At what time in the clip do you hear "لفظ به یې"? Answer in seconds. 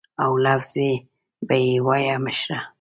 0.45-1.73